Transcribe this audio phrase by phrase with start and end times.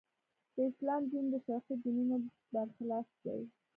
[0.53, 2.15] د اسلام دین د شرقي دینونو
[2.53, 3.41] برخلاف دی.